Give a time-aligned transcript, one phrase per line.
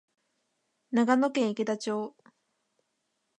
[0.89, 2.15] 長野県池田町